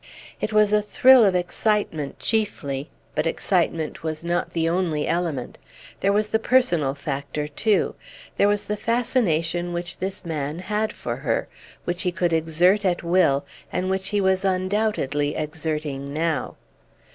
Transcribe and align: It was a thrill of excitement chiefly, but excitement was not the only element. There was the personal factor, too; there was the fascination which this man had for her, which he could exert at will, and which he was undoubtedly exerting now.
It 0.41 0.51
was 0.51 0.73
a 0.73 0.81
thrill 0.81 1.23
of 1.23 1.35
excitement 1.35 2.17
chiefly, 2.17 2.89
but 3.13 3.27
excitement 3.27 4.01
was 4.01 4.23
not 4.23 4.53
the 4.53 4.67
only 4.67 5.07
element. 5.07 5.59
There 5.99 6.11
was 6.11 6.29
the 6.29 6.39
personal 6.39 6.95
factor, 6.95 7.47
too; 7.47 7.93
there 8.35 8.47
was 8.47 8.63
the 8.63 8.77
fascination 8.77 9.73
which 9.73 9.99
this 9.99 10.25
man 10.25 10.57
had 10.57 10.91
for 10.91 11.17
her, 11.17 11.47
which 11.85 12.01
he 12.01 12.11
could 12.11 12.33
exert 12.33 12.83
at 12.83 13.03
will, 13.03 13.45
and 13.71 13.91
which 13.91 14.09
he 14.09 14.19
was 14.19 14.43
undoubtedly 14.43 15.35
exerting 15.35 16.11
now. 16.11 16.55